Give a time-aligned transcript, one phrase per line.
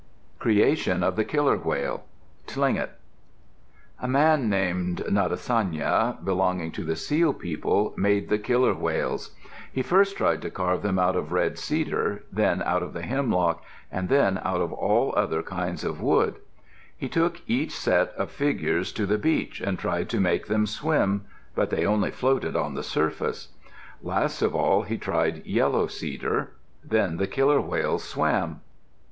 [0.39, 2.03] CREATION OF THE KILLER WHALE
[2.47, 2.89] Tlingit
[4.01, 9.35] A man named Natsayane, belonging to the Seal People, made the killer whales.
[9.71, 13.63] He first tried to carve them out of red cedar, then out of the hemlock,
[13.91, 16.37] and then out of all other kinds of woods.
[16.97, 21.25] He took each set of figures to the beach and tried to make them swim;
[21.53, 23.49] but they only floated on the surface.
[24.01, 26.53] Last of all he tried yellow cedar.
[26.83, 28.61] Then the killer whales swam.